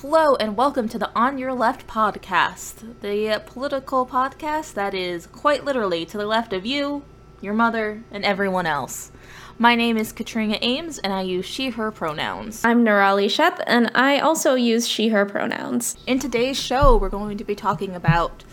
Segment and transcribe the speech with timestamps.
[0.00, 5.64] Hello, and welcome to the On Your Left podcast, the political podcast that is quite
[5.64, 7.02] literally to the left of you,
[7.40, 9.10] your mother, and everyone else.
[9.58, 12.64] My name is Katrina Ames, and I use she, her pronouns.
[12.64, 15.96] I'm Nurali Sheth, and I also use she, her pronouns.
[16.06, 18.44] In today's show, we're going to be talking about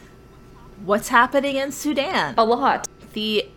[0.83, 2.33] what's happening in Sudan.
[2.39, 2.87] A lot.
[3.13, 3.47] The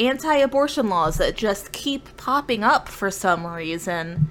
[0.00, 4.30] anti abortion laws that just keep popping up for some reason.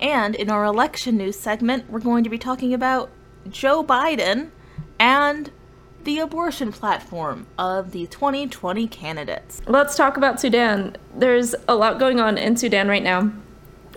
[0.00, 3.10] And in our election news segment, we're going to be talking about
[3.48, 4.50] Joe Biden
[4.98, 5.50] and
[6.04, 9.60] the abortion platform of the 2020 candidates.
[9.66, 10.96] Let's talk about Sudan.
[11.14, 13.30] There's a lot going on in Sudan right now.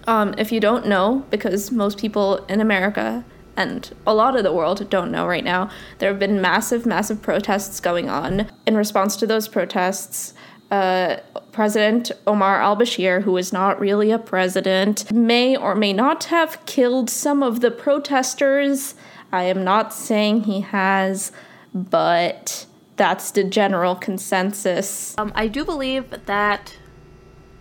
[0.06, 3.24] Um, if you don't know, because most people in America
[3.56, 7.22] and a lot of the world don't know right now, there have been massive, massive
[7.22, 8.50] protests going on.
[8.66, 10.34] In response to those protests,
[10.72, 11.18] uh,
[11.54, 16.66] President Omar al Bashir, who is not really a president, may or may not have
[16.66, 18.96] killed some of the protesters.
[19.32, 21.32] I am not saying he has,
[21.74, 22.66] but
[22.98, 25.16] that's the general consensus.
[25.18, 26.78] Um, I do believe that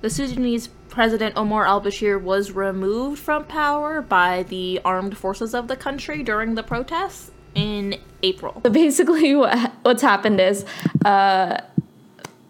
[0.00, 5.68] the Sudanese President Omar al Bashir was removed from power by the armed forces of
[5.68, 8.60] the country during the protests in April.
[8.64, 10.64] So basically, what, what's happened is
[11.04, 11.58] uh,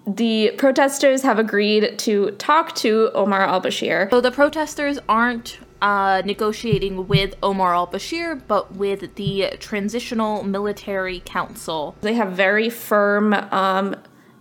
[0.07, 4.11] the protesters have agreed to talk to Omar al Bashir.
[4.11, 11.23] So the protesters aren't uh, negotiating with Omar al Bashir, but with the Transitional Military
[11.25, 11.97] Council.
[12.01, 13.97] They have very firm um,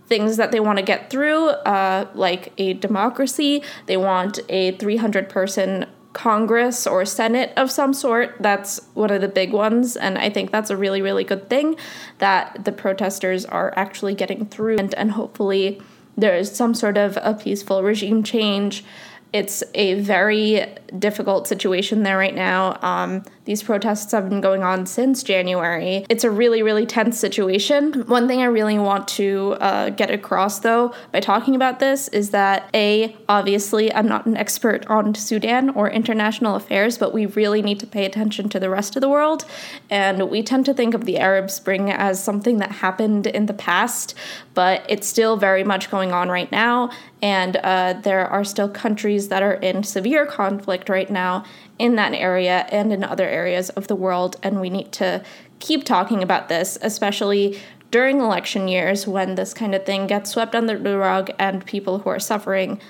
[0.06, 3.62] things that they want to get through, uh, like a democracy.
[3.86, 8.36] They want a 300 person Congress or Senate of some sort.
[8.40, 9.96] That's one of the big ones.
[9.96, 11.76] And I think that's a really, really good thing
[12.18, 14.78] that the protesters are actually getting through.
[14.78, 15.80] And, and hopefully
[16.16, 18.84] there's some sort of a peaceful regime change.
[19.32, 20.66] It's a very
[20.98, 22.78] difficult situation there right now.
[22.82, 26.06] Um, these protests have been going on since January.
[26.08, 28.04] It's a really, really tense situation.
[28.06, 32.30] One thing I really want to uh, get across, though, by talking about this is
[32.30, 37.62] that A, obviously, I'm not an expert on Sudan or international affairs, but we really
[37.62, 39.44] need to pay attention to the rest of the world.
[39.90, 43.54] And we tend to think of the Arab Spring as something that happened in the
[43.54, 44.14] past,
[44.54, 46.90] but it's still very much going on right now.
[47.20, 51.44] And uh, there are still countries that are in severe conflict right now
[51.78, 54.36] in that area and in other areas of the world.
[54.42, 55.24] And we need to
[55.58, 57.58] keep talking about this, especially
[57.90, 62.00] during election years when this kind of thing gets swept under the rug and people
[62.00, 62.80] who are suffering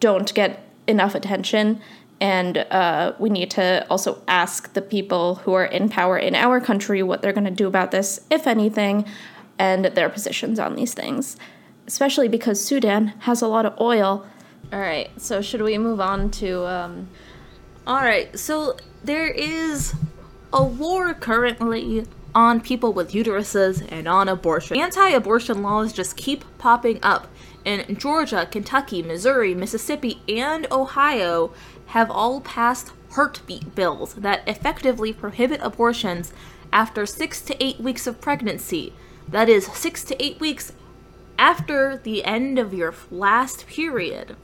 [0.00, 1.80] don't get enough attention.
[2.20, 6.60] And uh, we need to also ask the people who are in power in our
[6.60, 9.04] country what they're going to do about this, if anything,
[9.58, 11.36] and their positions on these things,
[11.86, 14.26] especially because Sudan has a lot of oil.
[14.72, 17.08] All right, so should we move on to um,
[17.88, 19.94] Alright, so there is
[20.52, 24.76] a war currently on people with uteruses and on abortion.
[24.76, 27.28] Anti abortion laws just keep popping up.
[27.64, 31.52] In Georgia, Kentucky, Missouri, Mississippi, and Ohio
[31.86, 36.32] have all passed heartbeat bills that effectively prohibit abortions
[36.72, 38.92] after six to eight weeks of pregnancy.
[39.26, 40.72] That is, six to eight weeks
[41.38, 44.36] after the end of your last period.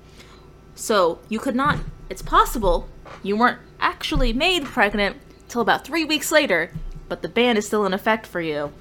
[0.75, 1.79] So you could not,
[2.11, 2.89] it's possible
[3.23, 6.71] you weren't actually made pregnant till about three weeks later,
[7.09, 8.73] but the ban is still in effect for you.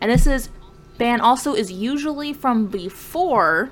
[0.00, 0.50] And this is
[0.98, 3.70] ban also is usually from before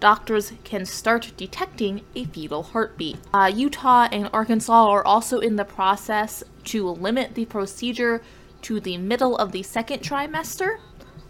[0.00, 3.18] doctors can start detecting a fetal heartbeat.
[3.32, 8.22] Uh, Utah and Arkansas are also in the process to limit the procedure
[8.62, 10.78] to the middle of the second trimester.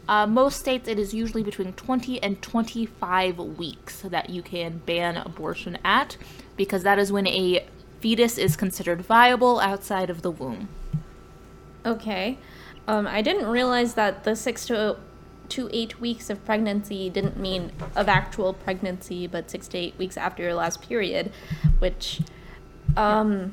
[0.09, 5.17] Uh, most states, it is usually between 20 and 25 weeks that you can ban
[5.17, 6.17] abortion at,
[6.57, 7.65] because that is when a
[8.01, 10.69] fetus is considered viable outside of the womb.
[11.85, 12.39] Okay.
[12.89, 14.97] Um, I didn't realize that the six to
[15.51, 20.17] to eight weeks of pregnancy didn't mean of actual pregnancy, but six to eight weeks
[20.17, 21.33] after your last period,
[21.81, 22.21] which
[22.97, 23.53] um,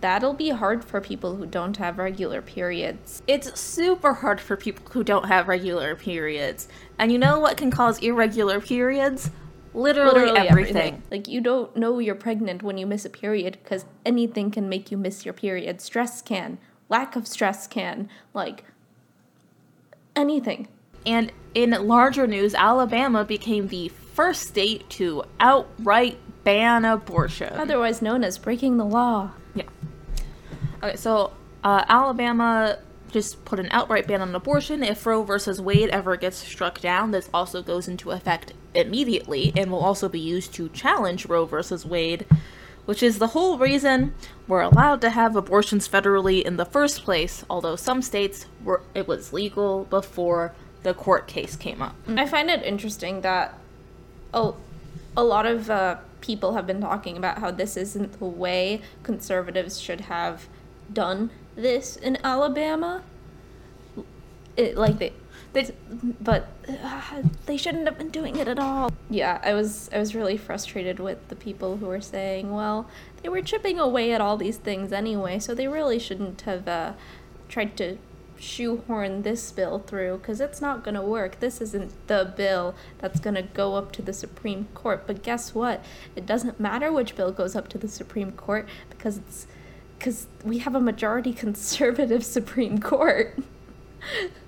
[0.00, 3.22] that'll be hard for people who don't have regular periods.
[3.26, 6.68] It's super hard for people who don't have regular periods.
[6.98, 9.30] And you know what can cause irregular periods?
[9.78, 10.76] Literally, Literally everything.
[10.76, 11.02] everything.
[11.08, 14.90] Like you don't know you're pregnant when you miss a period because anything can make
[14.90, 15.80] you miss your period.
[15.80, 16.58] Stress can,
[16.88, 18.64] lack of stress can, like
[20.16, 20.66] anything.
[21.06, 28.24] And in larger news, Alabama became the first state to outright ban abortion, otherwise known
[28.24, 29.30] as breaking the law.
[29.54, 29.62] Yeah.
[30.82, 31.32] Okay, so
[31.62, 32.78] uh, Alabama
[33.12, 34.82] just put an outright ban on abortion.
[34.82, 39.70] If Roe versus Wade ever gets struck down, this also goes into effect immediately and
[39.70, 42.24] will also be used to challenge Roe versus Wade
[42.88, 44.14] which is the whole reason
[44.46, 49.06] we're allowed to have abortions federally in the first place, although some states were it
[49.06, 50.54] was legal before
[50.84, 51.94] the court case came up.
[52.08, 53.58] I find it interesting that
[54.32, 54.52] a,
[55.14, 59.78] a lot of uh, people have been talking about how this isn't the way conservatives
[59.78, 60.48] should have
[60.90, 63.02] done this in Alabama.
[64.56, 65.12] It like they,
[65.52, 65.70] they
[66.20, 68.92] but uh, they shouldn't have been doing it at all.
[69.08, 72.88] Yeah, I was I was really frustrated with the people who were saying, well,
[73.22, 76.92] they were chipping away at all these things anyway, so they really shouldn't have uh,
[77.48, 77.98] tried to
[78.40, 81.40] shoehorn this bill through because it's not going to work.
[81.40, 85.04] This isn't the bill that's going to go up to the Supreme Court.
[85.06, 85.84] But guess what?
[86.14, 89.46] It doesn't matter which bill goes up to the Supreme Court because it's
[89.98, 93.38] because we have a majority conservative Supreme Court.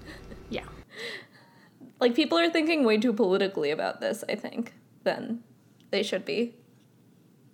[2.00, 4.75] Like people are thinking way too politically about this, I think,
[5.05, 5.43] than
[5.91, 6.56] they should be.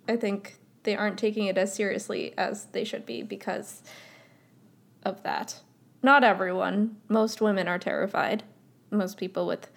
[0.07, 3.83] I think they aren't taking it as seriously as they should be because
[5.03, 5.61] of that.
[6.01, 6.97] Not everyone.
[7.09, 8.43] Most women are terrified.
[8.89, 9.69] Most people with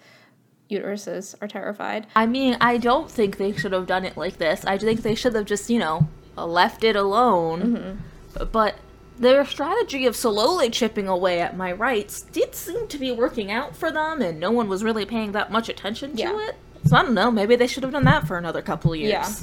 [0.69, 2.07] uteruses are terrified.
[2.15, 4.63] I mean, I don't think they should have done it like this.
[4.63, 6.07] I think they should have just, you know,
[6.37, 7.61] left it alone.
[7.61, 8.45] Mm-hmm.
[8.51, 8.75] But
[9.21, 13.75] their strategy of slowly chipping away at my rights did seem to be working out
[13.75, 16.47] for them, and no one was really paying that much attention to Yeah.
[16.49, 16.55] it.
[16.87, 17.29] So I don't know.
[17.31, 19.11] Maybe they should have done that for another couple of years.
[19.13, 19.37] Yeah.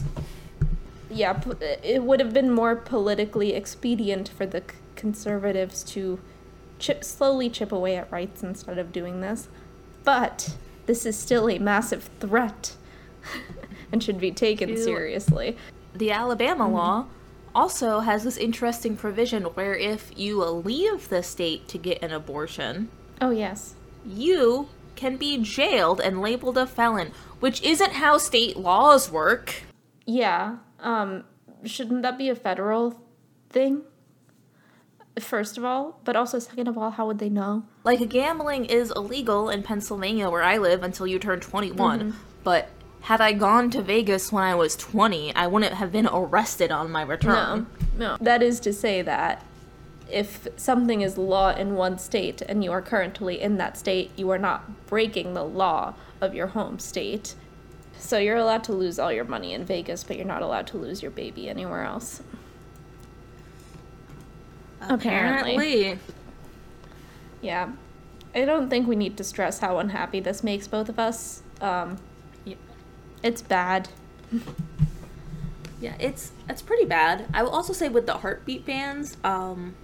[1.11, 1.41] Yeah,
[1.83, 4.63] it would have been more politically expedient for the
[4.97, 6.19] conservatives to
[6.79, 9.49] chip slowly chip away at rights instead of doing this.
[10.05, 12.75] But this is still a massive threat
[13.93, 14.77] and should be taken Ew.
[14.77, 15.57] seriously.
[15.95, 16.75] The Alabama Mm-hmm.
[16.75, 17.07] law
[17.55, 22.89] also has this interesting provision where if you leave the state to get an abortion,
[23.21, 23.75] Oh, yes.
[24.07, 29.55] you can be jailed and labeled a felon, which isn't how state laws work.
[30.07, 30.57] Yeah.
[30.81, 31.25] Um
[31.65, 33.01] shouldn't that be a federal
[33.51, 33.83] thing?
[35.21, 37.65] First of all, but also second of all, how would they know?
[37.83, 42.11] Like gambling is illegal in Pennsylvania where I live until you turn 21, Mm-hmm.
[42.45, 42.69] but
[43.03, 46.91] had I gone to Vegas when I was 20, I wouldn't have been arrested on
[46.91, 47.67] my return.
[47.97, 48.17] No, no.
[48.21, 49.45] That is to say that
[50.11, 54.31] if something is law in one state and you are currently in that state, you
[54.31, 57.35] are not breaking the law of your home state.
[57.99, 60.79] So you're allowed to lose all your money in Vegas, but you're not allowed to
[60.79, 62.23] lose your baby anywhere else.
[64.81, 65.55] Apparently.
[65.55, 65.99] Apparently.
[67.41, 67.73] Yeah.
[68.35, 71.43] I don't think we need to stress how unhappy this makes both of us.
[71.61, 71.99] Um.
[73.23, 73.89] It's bad.
[75.81, 77.27] Yeah, it's it's pretty bad.
[77.33, 79.75] I will also say with the heartbeat bands, um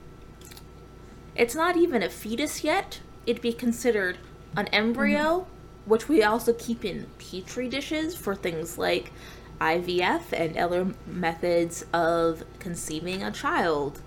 [1.36, 3.00] it's not even a fetus yet.
[3.26, 4.18] It'd be considered
[4.56, 5.46] an embryo,
[5.84, 9.12] which we also keep in petri dishes for things like
[9.60, 14.00] IVF and other methods of conceiving a child.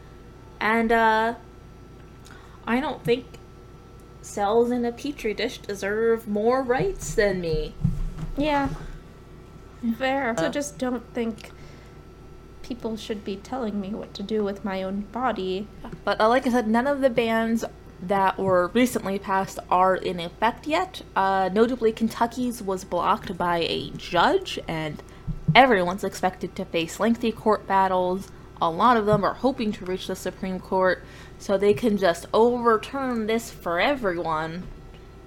[0.60, 1.36] And uh
[2.66, 3.26] I don't think
[4.22, 7.74] cells in a petri dish deserve more rights than me.
[8.36, 8.70] Yeah.
[9.98, 10.36] Fair.
[10.38, 11.52] So just don't think
[12.62, 15.68] people should be telling me what to do with my own body.
[16.04, 17.64] But uh, like I said, none of the bans
[18.02, 21.02] that were recently passed are in effect yet.
[21.16, 25.02] Uh, notably, Kentucky's was blocked by a judge, and
[25.56, 28.30] everyone's expected to face lengthy court battles.
[28.62, 31.04] A lot of them are hoping to reach the Supreme Court
[31.40, 34.64] so they can just overturn this for everyone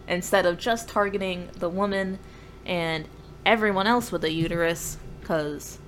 [0.08, 2.18] instead of just targeting the woman
[2.66, 3.06] and
[3.44, 5.78] everyone else with a uterus because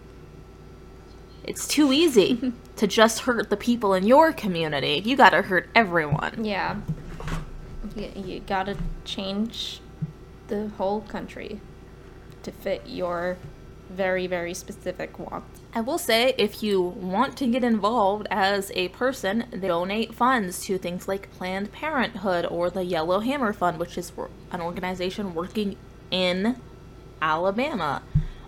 [1.44, 5.02] it's too easy to just hurt the people in your community.
[5.04, 6.44] You gotta hurt everyone.
[6.44, 6.80] Yeah.
[7.97, 9.80] You, you gotta change
[10.49, 11.61] the whole country
[12.42, 13.37] to fit your
[13.90, 15.61] very, very specific wants.
[15.75, 20.78] I will say, if you want to get involved as a person, donate funds to
[20.78, 24.12] things like Planned Parenthood or the Yellowhammer Fund, which is
[24.50, 25.76] an organization working
[26.11, 26.56] in
[27.23, 28.02] Alabama.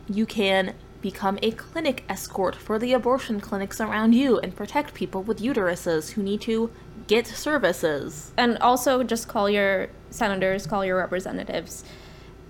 [0.09, 5.23] You can become a clinic escort for the abortion clinics around you and protect people
[5.23, 6.71] with uteruses who need to
[7.07, 8.33] get services.
[8.37, 11.85] And also just call your senators, call your representatives.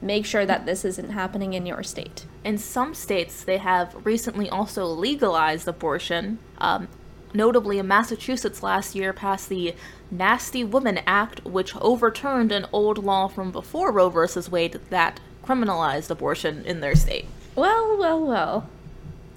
[0.00, 2.26] Make sure that this isn't happening in your state.
[2.44, 6.38] In some states, they have recently also legalized abortion.
[6.58, 6.88] Um,
[7.32, 9.74] notably, in Massachusetts last year passed the
[10.10, 14.50] Nasty Woman Act, which overturned an old law from before Roe v.
[14.50, 17.26] Wade that criminalized abortion in their state.
[17.54, 18.68] Well, well, well.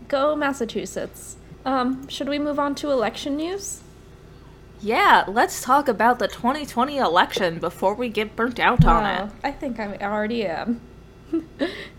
[0.07, 1.35] Go Massachusetts.
[1.65, 3.81] Um, should we move on to election news?
[4.79, 9.31] Yeah, let's talk about the 2020 election before we get burnt out on it.
[9.43, 10.81] I think I already am.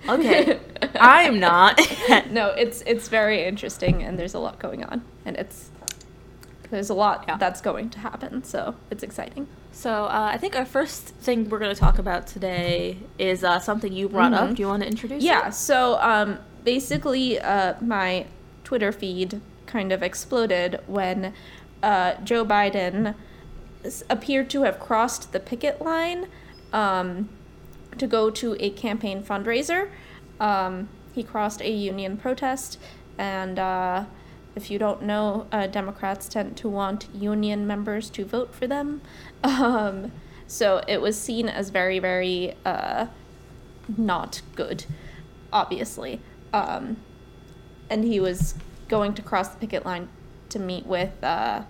[0.08, 0.58] Okay,
[0.98, 1.78] I'm not.
[2.30, 5.68] no, it's it's very interesting, and there's a lot going on, and it's
[6.70, 7.36] there's a lot Yeah.
[7.36, 9.46] that's going to happen, so it's exciting.
[9.78, 13.60] So uh, I think our first thing we're going to talk about today is uh,
[13.60, 14.50] something you brought up.
[14.50, 14.56] Mhm.
[14.56, 15.22] Do you want to introduce?
[15.22, 15.54] Yeah, it?
[15.54, 18.26] so um, basically, uh, my
[18.64, 21.32] Twitter feed kind of exploded when
[21.80, 23.14] uh, Joe Biden
[24.10, 26.26] appeared to have crossed the picket line
[26.72, 27.28] um,
[27.98, 29.90] to go to a campaign fundraiser.
[30.40, 32.80] Um, he crossed a union protest,
[33.16, 34.06] and uh,
[34.58, 39.00] if you don't know, uh, Democrats tend to want union members to vote for them.
[39.44, 40.12] Um,
[40.46, 43.06] so it was seen as very, very uh,
[43.96, 44.84] not good,
[45.52, 46.20] obviously.
[46.52, 46.96] Um,
[47.90, 48.54] and he was
[48.88, 50.08] going to cross the picket line
[50.48, 51.62] to meet with uh,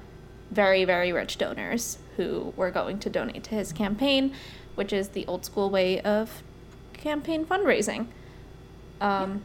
[0.51, 4.33] very, very rich donors who were going to donate to his campaign,
[4.75, 6.43] which is the old school way of
[6.93, 8.07] campaign fundraising.
[9.01, 9.43] Um,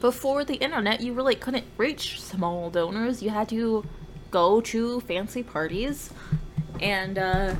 [0.00, 3.22] Before the internet, you really couldn't reach small donors.
[3.22, 3.84] You had to
[4.30, 6.12] go to fancy parties
[6.80, 7.54] and uh,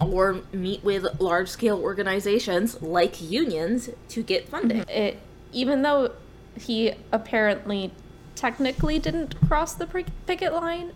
[0.00, 4.84] or meet with large scale organizations like unions to get funding.
[4.88, 5.18] it,
[5.52, 6.12] even though
[6.58, 7.92] he apparently
[8.34, 9.86] technically didn't cross the
[10.26, 10.92] picket line,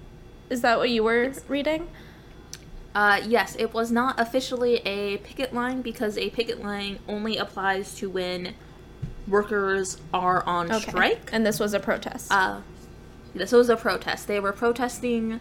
[0.51, 1.89] is that what you were reading?
[2.95, 7.95] Uh, yes, it was not officially a picket line because a picket line only applies
[7.95, 8.55] to when
[9.29, 11.29] workers are on strike.
[11.31, 12.33] And this was a protest.
[12.33, 12.61] Uh,
[13.35, 14.29] this was a protest.
[14.29, 15.41] They were protesting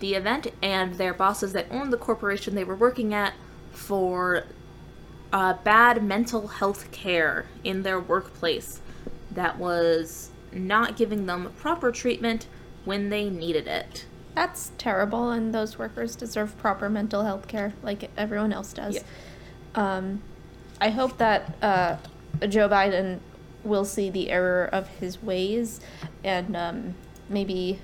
[0.00, 3.34] the event and their bosses that owned the corporation they were working at
[3.70, 4.44] for
[5.32, 8.80] uh, bad mental health care in their workplace
[9.30, 12.46] that was not giving them proper treatment
[12.84, 14.06] when they needed it.
[14.34, 18.96] That's terrible, and those workers deserve proper mental health care like everyone else does.
[18.96, 19.02] Yeah.
[19.74, 20.22] Um,
[20.80, 21.96] I hope that uh,
[22.46, 23.18] Joe Biden
[23.64, 25.80] will see the error of his ways
[26.24, 26.94] and um,
[27.28, 27.80] maybe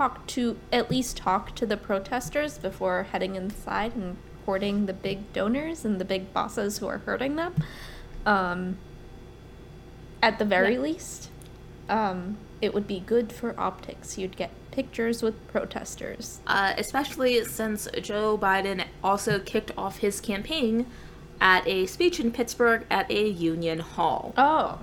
[0.00, 4.16] talk to, at least talk to the protesters before heading inside and
[4.46, 7.54] courting the big donors and the big bosses who are hurting them.
[8.24, 8.78] Um,
[10.22, 10.80] at the very Yeah.
[10.80, 11.28] least,
[11.90, 14.16] um, it would be good for optics.
[14.16, 16.40] You'd get pictures with protesters.
[16.46, 20.86] uh, especially since Joe Biden also kicked off his campaign
[21.42, 24.32] at a speech in Pittsburgh at a union hall.
[24.38, 24.78] Oh,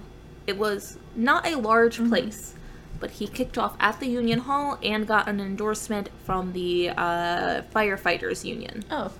[0.46, 2.54] It was not a large place,
[3.00, 7.62] but he kicked off at the union hall and got an endorsement from the uh,
[7.74, 8.84] firefighters union.
[8.92, 9.12] oh,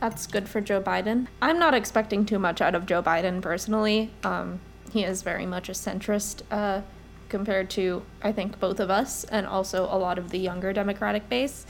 [0.00, 1.28] that's good for Joe Biden.
[1.40, 4.10] I'm not expecting too much out of Joe Biden personally.
[4.24, 4.58] Um,
[4.92, 6.82] he is very much a centrist uh,
[7.28, 11.28] compared to, I think, both of us and also a lot of the younger Democratic
[11.28, 11.66] base.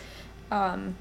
[0.51, 0.97] Um,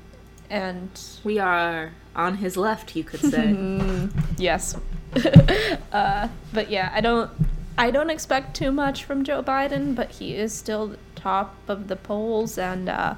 [0.50, 0.90] and
[1.24, 3.56] We are on his left, you could say.
[4.38, 4.76] Yes.
[5.92, 7.30] uh, but yeah, I don't
[7.82, 11.96] I don't expect too much from Joe Biden, but he is still top of the
[11.96, 13.16] polls and uh,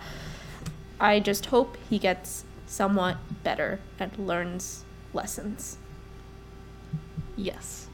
[1.02, 5.78] I just hope he gets somewhat better and learns lessons.
[7.36, 7.88] yes.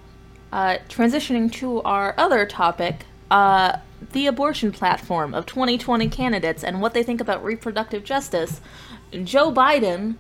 [0.52, 3.78] Uh, transitioning to our other topic, uh,
[4.12, 8.62] the abortion platform of 2020 candidates and what they think about reproductive justice.
[9.24, 10.18] Joe Biden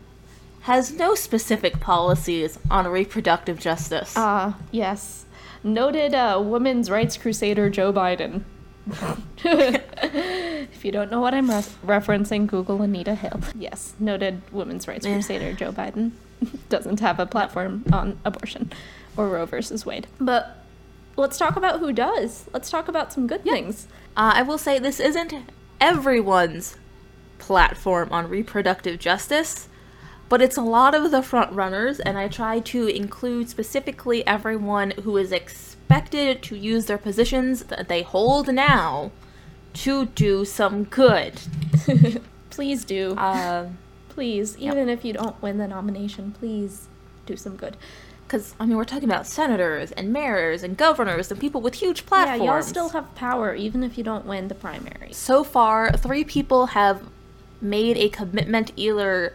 [0.62, 4.14] has no specific policies on reproductive justice.
[4.16, 5.26] Ah, yes.
[5.64, 8.44] Noted uh, women's rights crusader Joe Biden.
[9.44, 13.40] if you don't know what I'm ref- referencing, Google Anita Hill.
[13.56, 16.12] Yes, noted women's rights crusader Joe Biden
[16.70, 18.72] doesn't have a platform on abortion
[19.18, 20.08] or Roe versus Wade.
[20.20, 20.58] But
[21.16, 22.46] let's talk about who does.
[22.54, 23.88] Let's talk about some good things.
[24.16, 25.34] Uh, I will say this isn't
[25.80, 26.78] everyone's
[27.38, 29.69] platform on reproductive justice,
[30.30, 34.92] but it's a lot of the front runners, and I try to include specifically everyone
[35.04, 39.12] who is expected to use their positions that they hold now
[39.74, 41.42] to do some good.
[42.50, 43.16] Please do.
[43.18, 43.78] Um,
[44.10, 46.88] please, even if you don't win the nomination, please
[47.26, 47.78] do some good.
[48.28, 52.06] Because, I mean, we're talking about senators and mayors and governors and people with huge
[52.06, 52.44] platforms.
[52.44, 55.14] Yeah, y'all still have power even if you don't win the primary.
[55.14, 57.08] so far, three people have
[57.62, 59.34] made a commitment either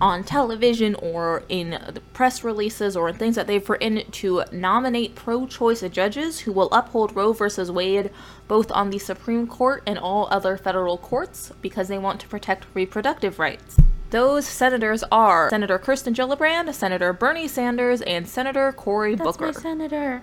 [0.00, 5.14] on television or in the press releases or in things that they've written to nominate
[5.14, 8.10] pro-choice judges who will uphold Roe versus Wade
[8.48, 12.66] both on the Supreme Court and all other federal courts because they want to protect
[12.74, 13.76] reproductive rights.
[14.10, 19.46] Those senators are Senator Kirsten Gillibrand, Senator Bernie Sanders, and Senator Cory That's Booker.
[19.46, 20.22] my senator.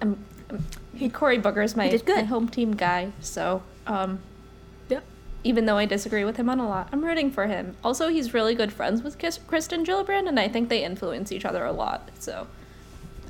[0.00, 0.18] Um,
[0.50, 4.27] um, he, Cory Booker's my, my home team guy, so um, Yep.
[5.44, 7.76] Even though I disagree with him on a lot, I'm rooting for him.
[7.84, 11.44] Also, he's really good friends with Kis- Kirsten Gillibrand, and I think they influence each
[11.44, 12.10] other a lot.
[12.18, 12.46] So,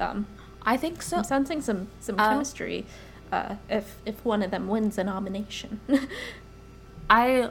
[0.00, 0.26] Um,
[0.64, 1.18] I think so.
[1.18, 2.86] I'm sensing some some Uh, chemistry.
[3.32, 5.80] Uh, if if one of them wins a nomination,
[7.10, 7.50] I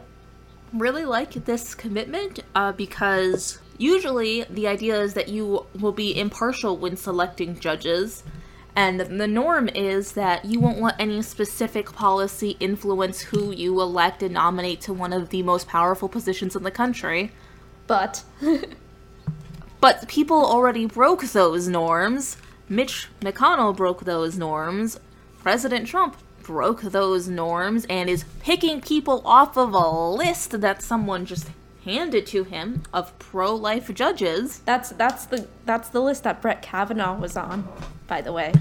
[0.73, 6.77] really like this commitment uh, because usually the idea is that you will be impartial
[6.77, 8.23] when selecting judges.
[8.77, 14.21] And the norm is that you won't let any specific policy influence who you elect
[14.21, 17.31] and nominate to one of the most powerful positions in the country.
[17.87, 18.23] but
[19.81, 22.37] But people already broke those norms.
[22.69, 24.99] Mitch McConnell broke those norms.
[25.39, 31.25] President Trump broke those norms and is picking people off of a list that someone
[31.25, 31.49] just
[31.83, 37.17] handed to him of pro-life judges, that's that's the that's the list that Brett Kavanaugh
[37.17, 37.67] was on,
[38.07, 38.53] by the way.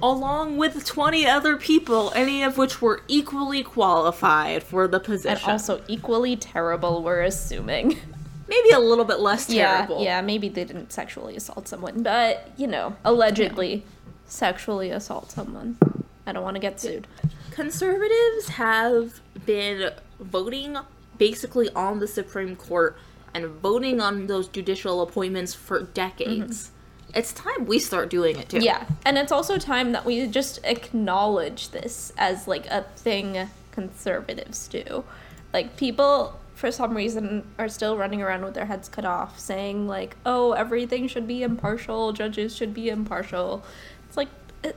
[0.00, 5.38] along with 20 other people, any of which were equally qualified for the position.
[5.42, 7.98] And also equally terrible, we're assuming.
[8.48, 10.02] maybe a little bit less yeah, terrible.
[10.02, 13.84] yeah, maybe they didn't sexually assault someone, but you know, allegedly
[14.26, 15.78] sexually assault someone.
[16.26, 17.06] I don't want to get sued.
[17.50, 20.76] conservatives have been voting
[21.16, 22.96] basically on the Supreme Court
[23.34, 26.68] and voting on those judicial appointments for decades.
[26.68, 26.74] Mm-hmm.
[27.14, 28.58] It's time we start doing it too.
[28.58, 34.68] Yeah, and it's also time that we just acknowledge this as like a thing conservatives
[34.68, 35.04] do.
[35.52, 39.86] Like people for some reason are still running around with their heads cut off saying
[39.86, 43.64] like, "Oh, everything should be impartial, judges should be impartial."
[44.08, 44.28] It's like
[44.62, 44.76] it,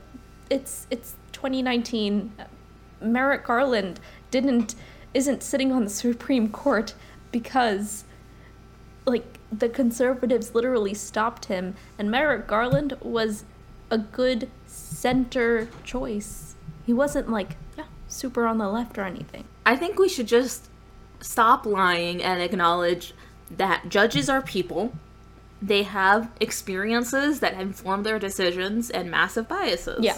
[0.49, 2.31] it's it's 2019.
[3.01, 4.75] Merrick Garland didn't
[5.13, 6.93] isn't sitting on the Supreme Court
[7.31, 8.03] because
[9.05, 13.43] like the conservatives literally stopped him and Merrick Garland was
[13.89, 16.55] a good center choice.
[16.85, 17.85] He wasn't like Yeah.
[18.07, 19.45] super on the left or anything.
[19.65, 20.69] I think we should just
[21.19, 23.13] stop lying and acknowledge
[23.49, 24.93] that judges are people.
[25.61, 30.03] They have experiences that inform their decisions and massive biases.
[30.03, 30.17] Yeah.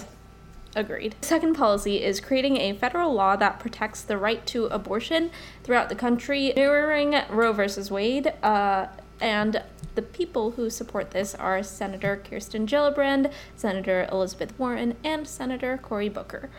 [0.75, 1.15] Agreed.
[1.21, 5.29] The Second policy is creating a federal law that protects the right to abortion
[5.63, 8.33] throughout the country, mirroring Roe versus Wade.
[8.41, 8.87] Uh,
[9.21, 9.61] and
[9.95, 16.09] the people who support this are Senator Kirsten Gillibrand, Senator Elizabeth Warren, and Senator Cory
[16.09, 16.49] Booker.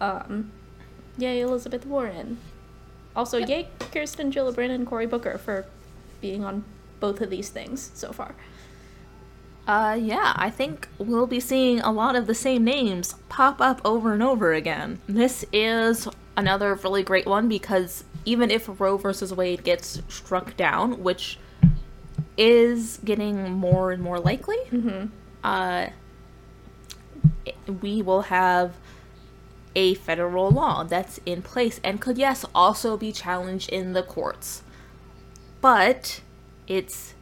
[0.00, 0.52] Um,
[1.16, 2.38] yay, Elizabeth Warren.
[3.16, 5.64] Also, yay, Kirsten Gillibrand and Cory Booker for
[6.20, 6.64] being on
[7.00, 8.34] both of these things so far.
[9.66, 13.80] Uh, yeah, I think we'll be seeing a lot of the same names pop up
[13.84, 14.98] over and over again.
[15.06, 21.02] This is another really great one because even if Roe versus Wade gets struck down,
[21.02, 21.38] which
[22.36, 24.58] is getting more and more likely,
[25.44, 25.86] uh,
[27.80, 28.74] we will have
[29.74, 34.62] a federal law that's in place and could, yes, also be challenged in the courts.
[35.60, 36.20] But
[36.66, 37.14] it's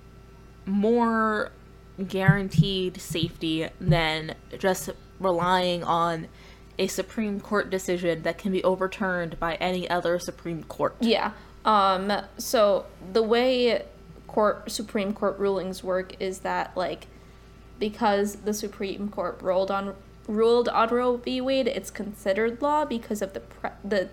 [0.67, 1.53] more
[2.09, 6.29] guaranteed safety than just relying on
[6.79, 10.97] a Supreme Court decision that can be overturned by any other Supreme Court.
[11.01, 11.33] Yeah.
[11.65, 13.85] Um so the way
[14.27, 17.07] court Supreme Court rulings work is that like
[17.79, 19.95] because the Supreme Court ruled on
[20.27, 21.41] ruled on Roe v.
[21.41, 24.09] Wade, it's considered law because of the pre- the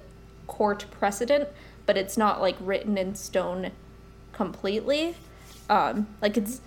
[0.47, 1.47] court precedent,
[1.85, 3.71] but it's not like written in stone
[4.33, 5.15] completely.
[5.69, 6.59] Um like it's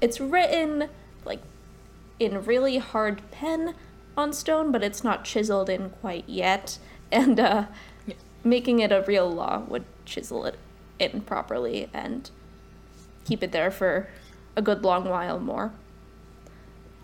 [0.00, 0.88] it's written
[1.24, 1.40] like
[2.18, 3.74] in really hard pen
[4.16, 6.78] on stone, but it's not chiseled in quite yet.
[7.12, 7.64] And uh,
[8.06, 8.14] Yeah.
[8.44, 10.56] making it a real law would chisel it
[11.00, 12.30] in properly and
[13.24, 14.08] keep it there for
[14.54, 15.72] a good long while more.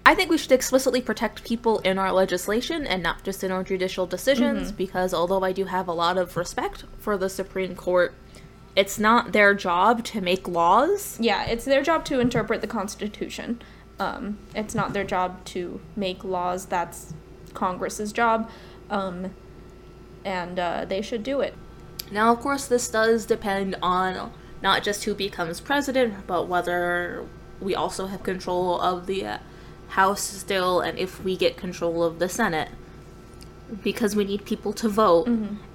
[0.05, 3.65] I think we should explicitly protect people in our legislation and not just in our
[3.65, 8.15] judicial decisions because although I do have a lot of respect for the Supreme Court,
[8.77, 11.19] it's not their job to make laws.
[11.19, 13.63] Yeah, it's their job to interpret the Constitution.
[13.99, 16.67] Um, it's not their job to make laws.
[16.67, 17.15] That's
[17.55, 18.51] Congress's job,
[18.91, 19.35] um,
[20.25, 21.55] and uh, they should do it.
[22.11, 27.27] Now, of course, this does depend on not just who becomes president, but whether
[27.61, 29.39] we also have control of the uh,
[29.89, 32.69] House still and if we get control of the Senate.
[33.83, 35.27] Because we need people to vote,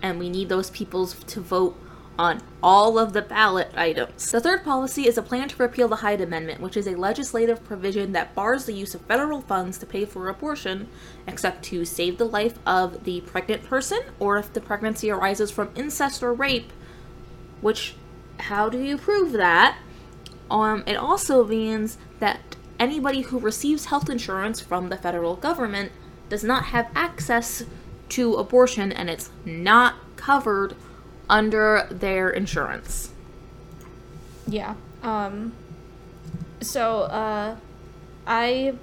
[0.02, 1.76] and we need those people to vote
[2.17, 4.32] on all of the ballot items.
[4.32, 7.63] The third policy is a plan to repeal the Hyde Amendment, which is a legislative
[7.63, 10.88] provision that bars the use of federal funds to pay for abortion,
[11.26, 15.71] except to save the life of the pregnant person or if the pregnancy arises from
[15.76, 16.71] incest or rape.
[17.62, 17.95] Which,
[18.39, 19.78] how do you prove that?
[20.50, 22.39] Um, it also means that
[22.80, 25.91] anybody who receives health insurance from the federal government
[26.30, 27.63] does not have access
[28.10, 30.76] to abortion and it's not covered
[31.32, 33.12] under their insurance.
[34.46, 34.76] Yeah.
[35.02, 35.54] Um,
[36.60, 37.56] so uh,
[38.28, 38.74] I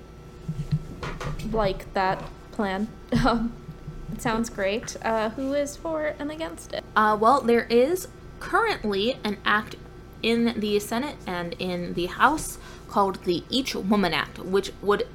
[1.53, 2.89] like that plan.
[3.25, 3.53] Um,
[4.13, 4.97] it sounds great.
[5.03, 6.83] Uh, who is for and against it?
[6.97, 8.09] Uh, well, there is
[8.41, 9.77] currently an act
[10.23, 12.59] in the Senate and in the House
[12.89, 15.07] called the Each Woman Act, which would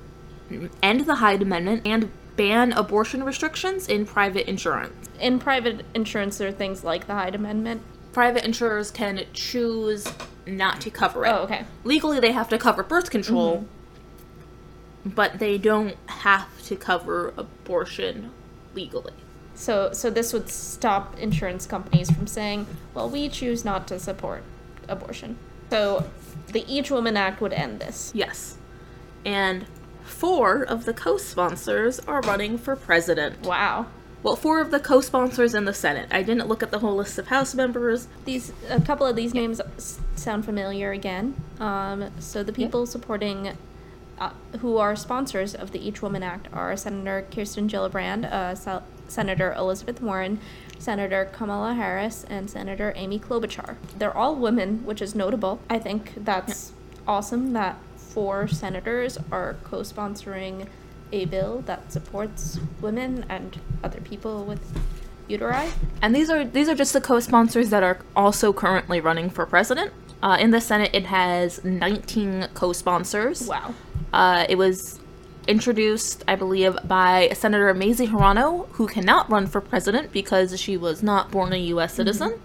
[0.81, 5.09] end the Hyde Amendment and ban abortion restrictions in private insurance.
[5.19, 7.81] In private insurance, there are things like the Hyde Amendment.
[8.11, 10.07] Private insurers can choose
[10.45, 11.29] not to cover it.
[11.29, 11.65] Oh, okay.
[11.83, 15.09] Legally, they have to cover birth control, mm-hmm.
[15.09, 18.31] but they don't have to cover abortion
[18.73, 19.13] legally.
[19.55, 24.43] So, so this would stop insurance companies from saying, "Well, we choose not to support
[24.87, 25.37] abortion."
[25.69, 26.09] So,
[26.47, 28.11] the Each Woman Act would end this.
[28.15, 28.57] Yes.
[29.25, 29.65] And
[30.23, 33.41] four of the co sponsors are running for president.
[33.41, 33.87] Wow.
[34.23, 36.07] Well, four of the co sponsors in the Senate.
[36.11, 38.07] I didn't look at the whole list of House members.
[38.23, 39.59] These a couple of these names
[40.15, 41.35] sound familiar again.
[41.59, 43.57] Um, so the people supporting,
[44.17, 44.29] uh,
[44.61, 49.51] who are sponsors of the Each Woman Act, are Senator Kirsten Gillibrand, uh, Sel- Senator
[49.51, 50.39] Elizabeth Warren,
[50.79, 53.75] Senator Kamala Harris, and Senator Amy Klobuchar.
[53.97, 55.59] They're all women, which is notable.
[55.69, 56.71] I think that's
[57.05, 57.77] awesome that
[58.13, 60.67] four senators are co-sponsoring
[61.11, 64.61] a bill that supports women and other people with
[65.29, 65.71] uteri.
[66.01, 69.91] And these are these are just the co-sponsors that are also currently running for president.
[70.21, 73.47] Uh, in the Senate, it has 19 co-sponsors.
[73.47, 73.73] Wow.
[74.13, 74.99] Uh, it was
[75.47, 81.03] introduced, I believe, by Senator Mazie Hirono, who cannot run for president because she was
[81.03, 81.93] not born a U.S.
[81.93, 82.39] citizen.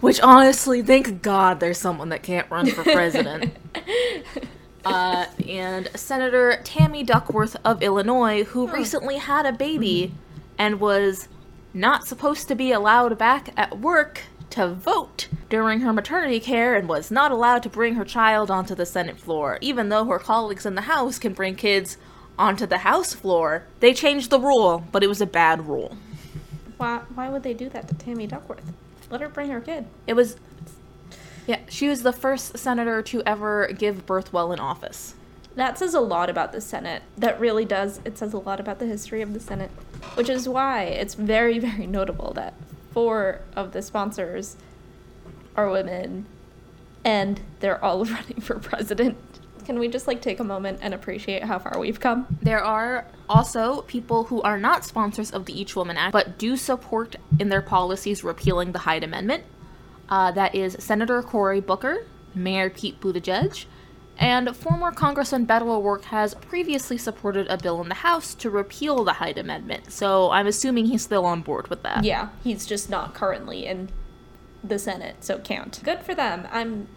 [0.00, 3.52] Which honestly, thank God there's someone that can't run for president.
[4.88, 10.14] uh, and Senator Tammy Duckworth of Illinois, who recently had a baby
[10.58, 11.28] and was
[11.74, 16.88] not supposed to be allowed back at work to vote during her maternity care and
[16.88, 20.64] was not allowed to bring her child onto the Senate floor, even though her colleagues
[20.64, 21.98] in the House can bring kids
[22.38, 23.64] onto the House floor.
[23.80, 25.96] They changed the rule, but it was a bad rule.
[26.78, 28.72] Why, why would they do that to Tammy Duckworth?
[29.10, 29.86] Let her bring her kid.
[30.06, 30.36] It was.
[31.48, 35.14] Yeah, she was the first senator to ever give birth while in office.
[35.56, 37.02] That says a lot about the Senate.
[37.16, 38.02] That really does.
[38.04, 39.70] It says a lot about the history of the Senate,
[40.14, 42.52] which is why it's very, very notable that
[42.92, 44.56] four of the sponsors
[45.56, 46.26] are women
[47.02, 49.16] and they're all running for president.
[49.64, 52.26] Can we just like take a moment and appreciate how far we've come?
[52.42, 56.58] There are also people who are not sponsors of the Each Woman Act, but do
[56.58, 59.44] support in their policies repealing the Hyde Amendment.
[60.08, 63.66] Uh, that is Senator Cory Booker, Mayor Pete Buttigieg,
[64.18, 69.04] and former Congressman Beto O'Rourke has previously supported a bill in the House to repeal
[69.04, 69.92] the Hyde Amendment.
[69.92, 72.04] So I'm assuming he's still on board with that.
[72.04, 73.90] Yeah, he's just not currently in
[74.64, 75.80] the Senate, so can't.
[75.84, 76.48] Good for them.
[76.50, 76.88] I'm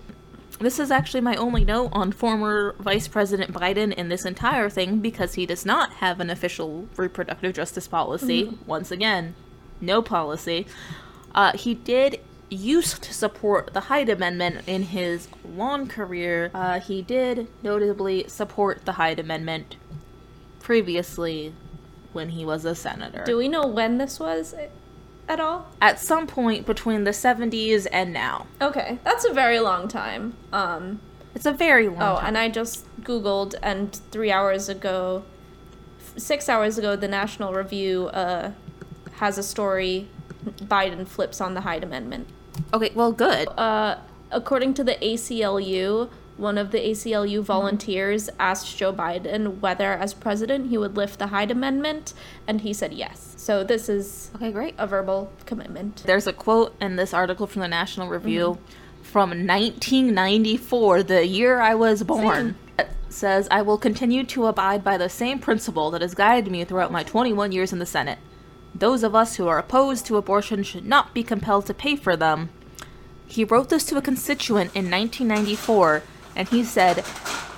[0.59, 4.99] This is actually my only note on former Vice President Biden in this entire thing
[4.99, 8.57] because he does not have an official reproductive justice policy.
[8.65, 9.35] Once again,
[9.79, 10.65] no policy.
[11.35, 12.19] Uh, he did
[12.51, 16.51] used to support the Hyde Amendment in his long career.
[16.53, 19.77] Uh, he did notably support the Hyde Amendment
[20.59, 21.53] previously
[22.13, 23.23] when he was a senator.
[23.25, 24.53] Do we know when this was
[25.27, 25.67] at all?
[25.81, 28.47] At some point between the 70s and now.
[28.61, 30.35] Okay, that's a very long time.
[30.51, 30.99] Um
[31.33, 32.25] It's a very long Oh, time.
[32.27, 35.23] and I just Googled, and three hours ago,
[35.99, 38.51] f- six hours ago, the National Review uh,
[39.13, 40.07] has a story
[40.45, 42.27] Biden flips on the Hyde Amendment.
[42.73, 43.47] Okay, well, good.
[43.57, 43.97] Uh,
[44.31, 50.69] according to the ACLU, one of the ACLU volunteers asked Joe Biden whether, as president,
[50.69, 52.13] he would lift the Hyde Amendment,
[52.47, 53.33] and he said yes.
[53.37, 54.75] So this is Okay, great.
[54.77, 56.03] a verbal commitment.
[56.05, 59.03] There's a quote in this article from the National Review Mm-hmm.
[59.03, 62.55] from 1994, the year I was born.
[62.79, 66.63] It says, I will continue to abide by the same principle that has guided me
[66.63, 68.19] throughout my 21 years in the Senate.
[68.73, 72.15] Those of us who are opposed to abortion should not be compelled to pay for
[72.15, 72.49] them.
[73.27, 76.03] He wrote this to a constituent in 1994,
[76.35, 77.03] and he said,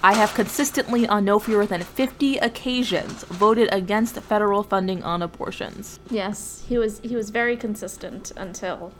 [0.03, 5.99] I have consistently, on no fewer than 50 occasions, voted against federal funding on abortions.
[6.09, 8.91] Yes, he was he was very consistent until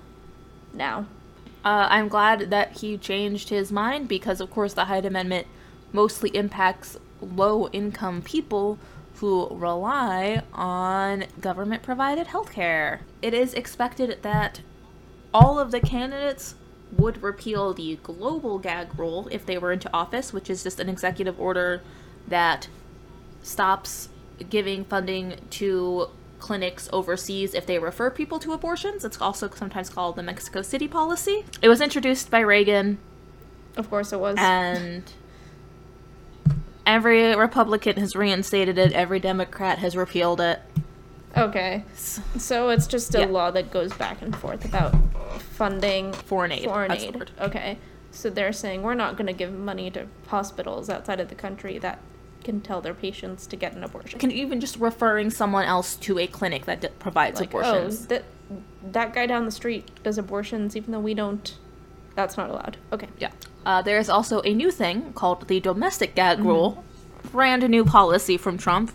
[0.73, 1.08] now.
[1.65, 5.47] Uh, I'm glad that he changed his mind because, of course, the Hyde Amendment
[5.91, 8.80] mostly impacts low income people
[9.23, 12.99] who rely on government provided healthcare.
[13.21, 14.59] It is expected that
[15.33, 16.55] all of the candidates
[16.97, 20.89] would repeal the global gag rule if they were into office, which is just an
[20.89, 21.81] executive order
[22.27, 22.67] that
[23.41, 24.09] stops
[24.49, 26.09] giving funding to
[26.39, 29.05] clinics overseas if they refer people to abortions.
[29.05, 31.45] It's also sometimes called the Mexico City policy.
[31.62, 32.97] It was introduced by Reagan
[33.77, 34.36] Of course, it was.
[34.38, 35.03] and
[36.86, 38.91] Every Republican has reinstated it.
[38.93, 40.60] Every Democrat has repealed it.
[41.36, 41.84] Okay.
[41.96, 43.26] So it's just a Yeah.
[43.26, 44.93] law that goes back and forth about
[45.39, 47.32] funding Foreign aid, Foreign aid.
[47.39, 47.78] Okay.
[48.12, 51.78] So they're saying we're not going to give money to hospitals outside of the country
[51.80, 52.00] that
[52.43, 54.19] can tell their patients to get an abortion.
[54.19, 58.04] Can even just referring someone else to a clinic that d- provides like, oh, abortions.
[58.04, 58.24] oh, that
[58.91, 61.58] that guy down the street does abortions even though we don't.
[62.15, 62.78] That's not allowed.
[62.91, 63.08] Okay.
[63.17, 63.32] Yeah.
[63.65, 66.47] Uh, there's also a new thing called the domestic gag Mm-hmm.
[66.47, 66.84] rule.
[67.32, 68.91] Brand new policy from Trump.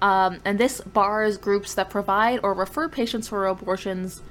[0.00, 4.22] Um, and this bars groups that provide or refer patients for abortions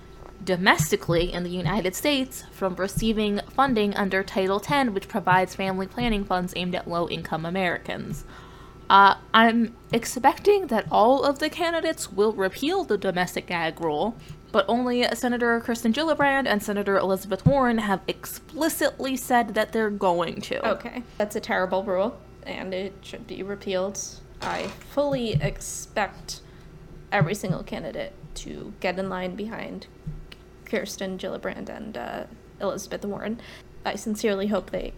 [0.44, 6.24] domestically in the United States from receiving funding under Title X, which provides family planning
[6.24, 8.24] funds aimed at low income Americans.
[8.90, 14.16] Uh, I'm expecting that all of the candidates will repeal the domestic gag rule,
[14.52, 20.42] but only Senator Kirsten Gillibrand and Senator Elizabeth Warren have explicitly said that they're going
[20.42, 20.68] to.
[20.70, 21.04] Okay.
[21.18, 24.00] That's a terrible rule, and it should be repealed.
[24.42, 26.42] I fully expect
[27.12, 29.88] every single candidate to get in line behind
[30.66, 32.24] Kirsten Gillibrand and uh,
[32.62, 33.40] Elizabeth Warren.
[33.86, 34.94] I sincerely hope they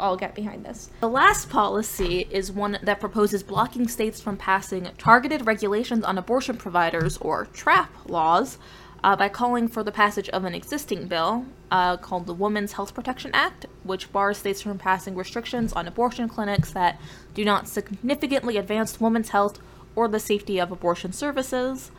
[0.00, 0.90] all get behind this.
[1.00, 6.56] The last policy is one that proposes blocking states from passing targeted regulations on abortion
[6.56, 8.58] providers, or TRAP laws,
[9.04, 12.94] uh, by calling for the passage of an existing bill uh, called the Women's Health
[12.94, 17.00] Protection Act, which bars states from passing restrictions on abortion clinics that
[17.34, 19.58] do not significantly advance women's health
[19.94, 21.90] or the safety of abortion services.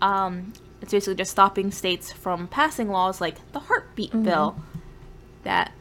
[0.00, 4.56] Um, it's basically just stopping states from passing laws like the Heartbeat Bill
[5.44, 5.72] that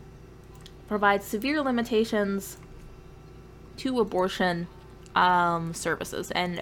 [0.87, 2.57] provides severe limitations
[3.77, 4.67] to abortion
[5.15, 6.31] um, services.
[6.31, 6.61] And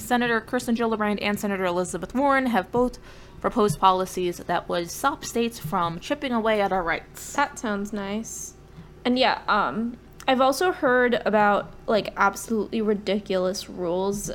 [0.00, 2.98] Senator Kirsten Gillibrand and Senator Elizabeth Warren have both
[3.40, 7.32] proposed policies that would stop states from chipping away at our rights.
[7.34, 8.54] That sounds nice.
[9.04, 9.96] And yeah, um,
[10.28, 14.30] I've also heard about like absolutely ridiculous rules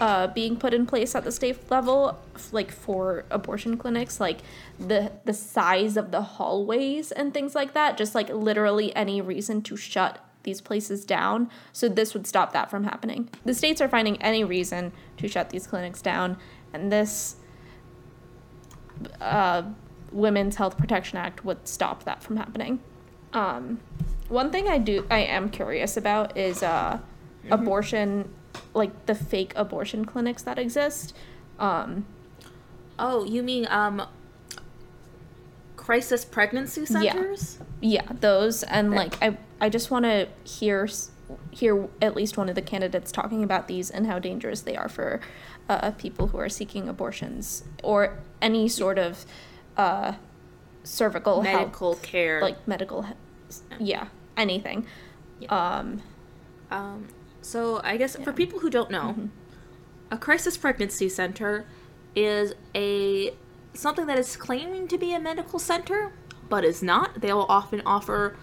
[0.00, 2.18] uh, being put in place at the state level,
[2.52, 4.38] like for abortion clinics, like
[4.78, 7.96] the the size of the hallways and things like that.
[7.96, 11.50] Just like literally any reason to shut these places down.
[11.74, 13.28] So this would stop that from happening.
[13.44, 16.38] The states are finding any reason to shut these clinics down,
[16.72, 17.36] and this
[19.20, 19.64] uh,
[20.10, 22.80] Women's Health Protection Act would stop that from happening.
[23.34, 23.80] Um,
[24.30, 26.98] one thing I do I am curious about is uh,
[27.50, 28.32] abortion,
[28.72, 31.14] like the fake abortion clinics that exist.
[31.58, 32.06] Um,
[32.98, 34.00] Oh, you mean um
[35.76, 37.12] crisis pregnancy Yeah.
[37.12, 37.58] centers?
[37.82, 40.88] yeah, those and like I I just want to hear
[41.50, 44.88] hear at least one of the candidates talking about these and how dangerous they are
[44.88, 45.20] for
[45.68, 49.26] uh, people who are seeking abortions or any sort of
[49.76, 50.12] uh,
[50.84, 51.60] cervical health.
[51.60, 52.40] Medical care.
[52.40, 53.14] like medical he-
[53.80, 54.08] yeah.
[54.36, 54.86] anything.
[55.48, 56.02] Um
[56.70, 57.08] Um,
[57.42, 59.28] so I guess for people who don't know,
[60.10, 61.64] a crisis pregnancy center
[62.14, 63.32] is a
[63.72, 66.12] something that is claiming to be a medical center,
[66.48, 67.20] but is not.
[67.20, 68.36] They will often offer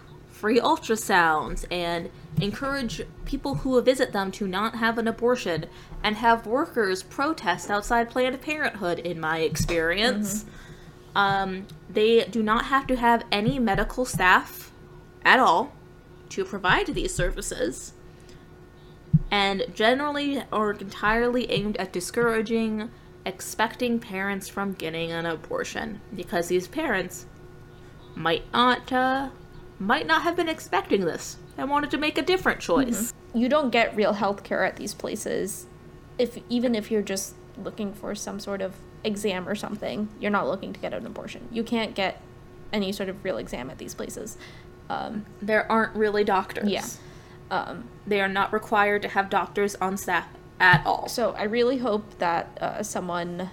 [0.44, 5.64] free ultrasounds and encourage people who visit them to not have an abortion
[6.02, 10.44] and have workers protest outside Planned Parenthood in my experience.
[11.16, 14.70] Um, they do not have to have any medical staff
[15.24, 15.72] at all
[16.28, 17.94] to provide these services
[19.30, 22.90] and generally are entirely aimed at discouraging
[23.24, 27.24] expecting parents from getting an abortion because these parents
[28.14, 29.30] might not uh,
[29.78, 33.12] might not have been expecting this and wanted to make a different choice.
[33.34, 35.66] you don't get real health care at these places
[36.18, 40.46] if even if you're just looking for some sort of exam or something you're not
[40.46, 42.20] looking to get an abortion you can't get
[42.72, 44.36] any sort of real exam at these places
[44.90, 46.68] um, There aren't really doctors.
[46.68, 46.84] Yeah.
[47.50, 50.28] um, They are not required to have doctors on staff
[50.60, 51.08] at all.
[51.08, 53.50] so i really hope that uh, someone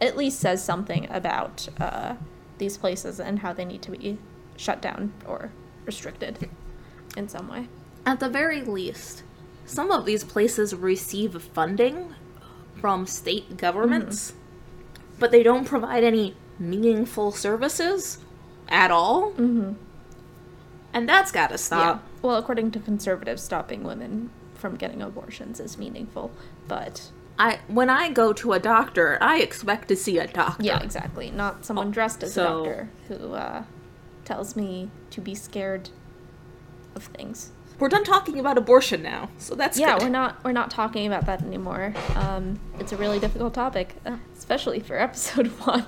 [0.00, 2.14] at least says something about uh,
[2.58, 4.18] these places and how they need to be
[4.56, 5.50] shut down or
[5.84, 6.48] restricted
[7.16, 7.68] in some way
[8.04, 9.22] At the very least,
[9.64, 12.14] some of these places receive funding
[12.80, 14.32] from state governments,
[15.18, 18.18] but they don't provide any meaningful services
[18.68, 19.32] at all.
[19.32, 19.72] Mm-hmm.
[20.92, 21.56] And that's gotta Yeah.
[21.58, 22.02] stop.
[22.22, 26.30] Well, according to conservatives, stopping women from getting abortions is meaningful,
[26.68, 30.62] but I when I go to a doctor, I expect to see a doctor.
[30.64, 31.30] yeah, exactly.
[31.30, 33.64] Not someone dressed as so- a doctor who uh,
[34.26, 35.88] tells me to be scared
[36.94, 37.52] of things.
[37.78, 40.04] We're done talking about abortion now, so that's Yeah, good.
[40.04, 41.94] we're not we're not talking about that anymore.
[42.14, 45.86] Um, it's a really difficult topic, uh, especially for episode one.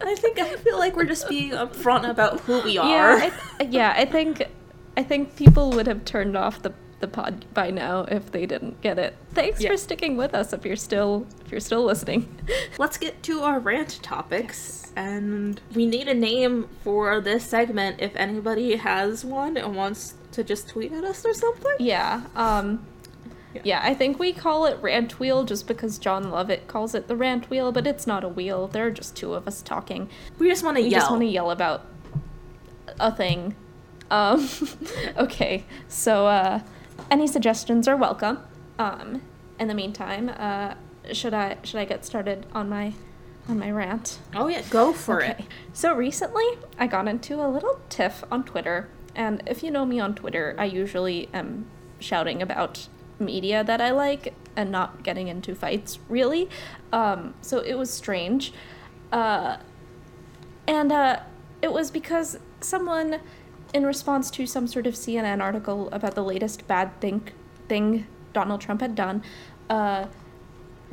[0.00, 3.12] I think I feel like we're just being upfront about who we Yeah, are.
[3.16, 4.42] I th- yeah, I think
[4.96, 8.80] I think people would have turned off the the pod by now if they didn't
[8.80, 9.16] get it.
[9.34, 9.70] Thanks Yeah.
[9.70, 12.26] for sticking with us if you're still if you're still listening.
[12.78, 14.92] Let's get to our rant topics.
[14.96, 20.42] And we need a name for this segment if anybody has one and wants to
[20.42, 21.74] just tweet at us or something.
[21.78, 22.22] yeah.
[22.34, 22.86] Um
[23.54, 23.60] Yeah.
[23.64, 27.16] yeah, I think we call it rant wheel just because Jon Lovett calls it the
[27.16, 28.68] rant wheel, but it's not a wheel.
[28.68, 30.08] There are just two of us talking.
[30.38, 31.00] We just want to We yell.
[31.00, 31.84] just want to yell about
[33.00, 33.54] a thing.
[34.10, 34.48] Um,
[35.18, 36.60] okay, so uh,
[37.10, 38.38] any suggestions are welcome.
[38.78, 39.22] Um,
[39.58, 40.74] in the meantime, uh,
[41.12, 42.92] should I should I get started on my
[43.48, 44.18] on my rant?
[44.34, 45.40] Oh yeah, go for it.
[45.72, 46.44] So recently,
[46.78, 50.54] I got into a little tiff on Twitter, and if you know me on Twitter,
[50.58, 51.66] I usually am
[51.98, 56.48] shouting about media that I like and not getting into fights, really.
[56.92, 58.52] Um, so it was strange.
[59.12, 59.58] Uh,
[60.66, 61.20] and uh,
[61.62, 63.20] it was because someone,
[63.76, 67.28] in response to some sort of CNN article about the latest bad thing,
[67.68, 69.22] thing Donald Trump had done,
[69.68, 70.06] uh,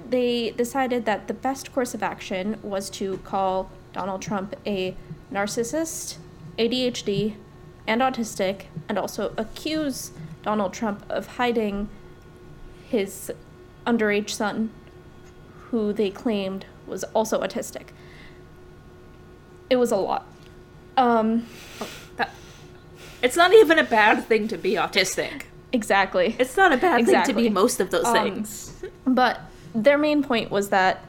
[0.10, 4.98] they decided that the best course of action was to call Donald Trump a
[5.32, 6.18] narcissist,
[6.60, 7.36] ADHD,
[7.88, 11.88] and autistic, and also accuse Donald Trump of hiding
[12.90, 13.32] his
[13.88, 14.72] underage son,
[15.70, 17.88] who they claimed was also autistic.
[19.70, 20.28] It was a lot.
[20.98, 21.48] Um,
[21.80, 21.88] That-
[23.24, 25.44] it's not even a bad thing to be autistic.
[25.72, 26.36] exactly.
[26.38, 28.50] It's not a bad thing to be most of those Um, things.
[29.22, 29.42] But
[29.74, 31.04] their main point was that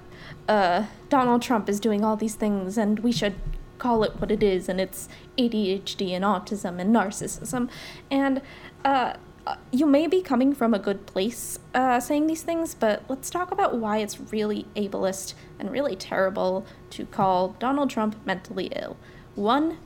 [0.49, 3.35] uh, Donald Trump is doing all these things, and we should
[3.79, 7.69] call it what it is, and it's ADHD and autism and narcissism.
[8.11, 8.41] And
[8.85, 9.15] uh,
[9.47, 13.29] uh, you may be coming from a good place uh, saying these things, but let's
[13.31, 18.97] talk about why it's really ableist and really terrible to call Donald Trump mentally ill.
[19.35, 19.77] One,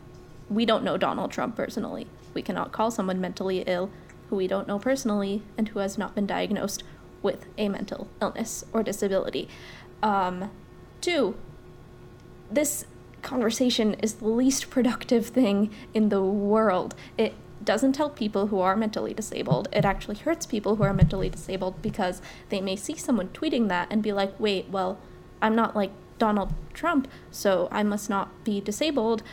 [0.49, 2.07] we don't know Donald Trump personally.
[2.39, 3.91] We cannot call someone mentally ill
[4.31, 6.85] who we don't know personally and who has not been diagnosed
[7.21, 9.49] with a mental illness or disability.
[10.05, 10.53] Um,
[11.01, 11.37] two,
[12.49, 12.87] this
[13.23, 16.95] conversation is the least productive thing in the world.
[17.17, 19.67] It doesn't help people who are mentally disabled.
[19.73, 23.89] It actually hurts people who are mentally disabled because they may see someone tweeting that
[23.91, 25.01] and be like, wait, well,
[25.43, 29.25] I'm not like Donald Trump, so I must not be disabled.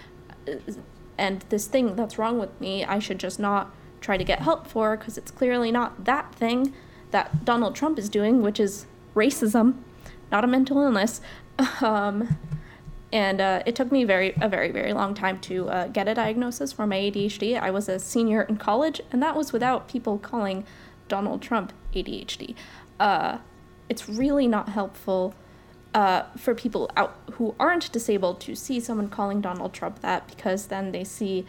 [1.17, 4.67] And this thing that's wrong with me, I should just not try to get help
[4.67, 6.73] for because it's clearly not that thing
[7.11, 9.75] that Donald Trump is doing, which is racism,
[10.31, 11.21] not a mental illness.
[11.81, 12.37] Um,
[13.13, 16.13] and uh, it took me very a very very long time to uh, get a
[16.13, 17.57] diagnosis for my ADHD.
[17.57, 20.65] I was a senior in college, and that was without people calling
[21.07, 22.55] Donald Trump ADHD.
[22.99, 23.37] Uh,
[23.87, 25.33] it's really not helpful
[25.95, 30.67] uh, for people out who aren't disabled to see someone calling Donald Trump that because
[30.67, 31.45] then they see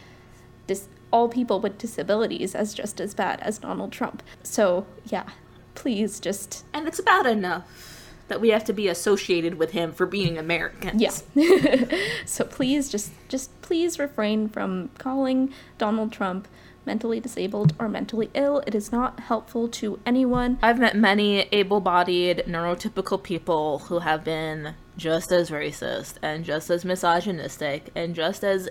[0.69, 4.23] dis- all people with disabilities as just as bad as Donald Trump.
[4.45, 5.29] So yeah,
[5.75, 10.07] please just And it's bad enough that we have to be associated with him for
[10.07, 11.25] being Americans.
[11.35, 11.99] Yeah.
[12.25, 16.47] so please just just please refrain from calling Donald Trump
[16.87, 18.62] mentally disabled or mentally ill.
[18.66, 20.59] It is not helpful to anyone.
[20.62, 26.70] I've met many able bodied, neurotypical people who have been just as racist and just
[26.70, 28.68] as misogynistic and just as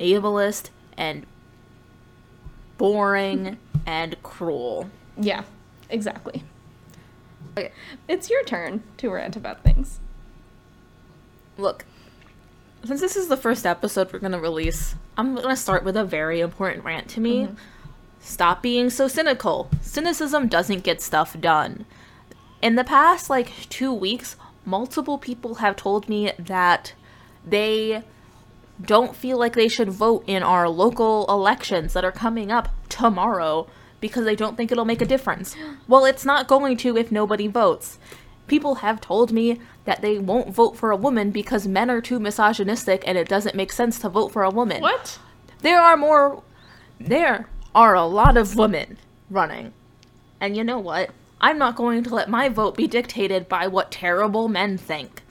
[0.00, 1.26] ableist and
[2.78, 4.90] boring and cruel.
[5.16, 5.44] Yeah,
[5.90, 6.42] exactly.
[7.56, 7.70] Okay.
[8.08, 10.00] It's your turn to rant about things.
[11.58, 11.84] Look,
[12.84, 15.96] since this is the first episode we're going to release, I'm going to start with
[15.96, 17.44] a very important rant to me.
[17.44, 17.54] Mm-hmm.
[18.20, 19.68] Stop being so cynical.
[19.80, 21.84] Cynicism doesn't get stuff done.
[22.60, 26.94] In the past, like, two weeks, multiple people have told me that
[27.44, 28.02] they
[28.80, 33.66] don't feel like they should vote in our local elections that are coming up tomorrow
[34.00, 35.56] because they don't think it'll make a difference.
[35.88, 37.98] Well, it's not going to if nobody votes.
[38.46, 42.18] People have told me that they won't vote for a woman because men are too
[42.18, 44.82] misogynistic and it doesn't make sense to vote for a woman.
[44.82, 45.18] What?
[45.60, 46.42] There are more.
[47.00, 48.98] There are a lot of women
[49.30, 49.72] running.
[50.40, 51.10] And you know what?
[51.40, 55.22] I'm not going to let my vote be dictated by what terrible men think.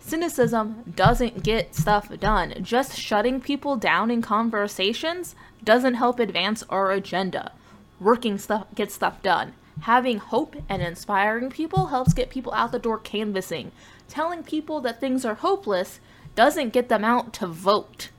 [0.00, 2.54] Cynicism doesn't get stuff done.
[2.62, 7.52] Just shutting people down in conversations doesn't help advance our agenda.
[8.00, 9.54] Working stuff gets stuff done.
[9.82, 13.72] Having hope and inspiring people helps get people out the door canvassing.
[14.08, 15.98] Telling people that things are hopeless
[16.36, 18.10] doesn't get them out to vote.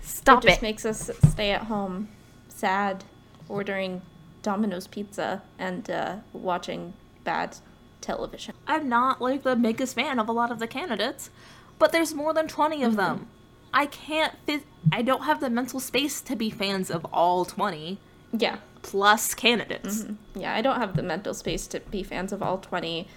[0.00, 0.62] Stop it just it.
[0.62, 2.08] makes us stay at home,
[2.48, 3.04] sad,
[3.48, 4.02] ordering
[4.42, 7.58] Domino's pizza and uh, watching bad
[8.00, 8.54] television.
[8.66, 11.30] I'm not like the biggest fan of a lot of the candidates,
[11.78, 13.28] but there's more than 20 of them.
[13.72, 17.98] I can't fit I don't have the mental space to be fans of all 20.
[18.36, 20.04] Yeah, plus candidates.
[20.34, 23.08] Yeah, I don't have the mental space to be fans of all 20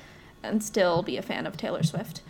[0.43, 2.21] and still be a fan of Taylor Swift.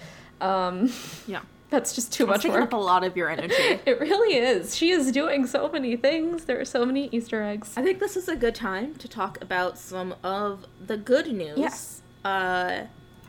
[0.42, 0.92] Um,
[1.28, 1.42] Yeah.
[1.70, 2.64] that's just too It's much taking work.
[2.66, 3.54] up a lot of your energy.
[3.86, 4.76] It really is.
[4.76, 6.46] She is doing so many things.
[6.46, 7.74] There are so many Easter eggs.
[7.76, 11.58] I think this is a good time to talk about some of the good news
[11.58, 12.02] Yes.
[12.24, 12.84] uh,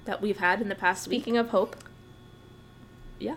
[0.04, 1.22] that we've had in the past week.
[1.22, 1.76] Speaking of hope,
[3.18, 3.36] Yeah.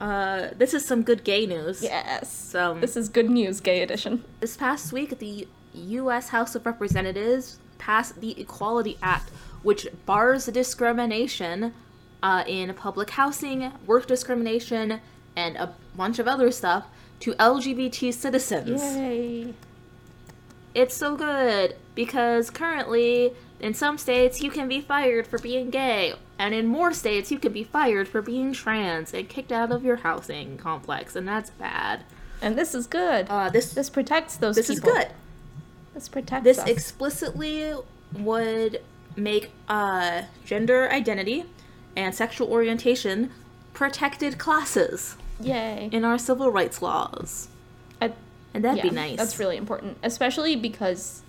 [0.00, 1.82] Uh, this is some good gay news.
[1.82, 2.30] yes.
[2.30, 4.24] So, This is good news, gay edition.
[4.40, 6.28] this past week, the U.S.
[6.30, 9.30] House of Representatives passed the Equality Act,
[9.62, 11.74] which bars discrimination
[12.22, 15.00] uh, in public housing, work discrimination,
[15.36, 16.86] and a bunch of other stuff
[17.20, 18.82] to LGBT citizens.
[18.82, 19.54] Yay.
[20.74, 26.14] It's so good because currently, in some states, you can be fired for being gay,
[26.38, 29.84] and in more states, you can be fired for being trans and kicked out of
[29.84, 32.04] your housing complex, and that's bad.
[32.42, 33.26] And this is good.
[33.30, 34.66] Uh, this this protects those people.
[34.66, 35.08] this is good.
[35.96, 36.68] This protects This us.
[36.68, 37.72] explicitly
[38.18, 38.82] would
[39.16, 41.46] make uh, gender identity
[41.96, 43.30] and sexual orientation
[43.72, 45.88] protected classes Yay.
[45.90, 47.48] in our civil rights laws,
[48.02, 48.12] I,
[48.52, 49.16] and that'd be nice.
[49.16, 51.22] That's really important, especially because